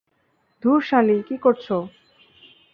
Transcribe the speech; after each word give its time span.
ধুর, 0.63 0.79
সালি, 0.81 1.17
কী 1.23 1.35
করছো। 1.37 1.75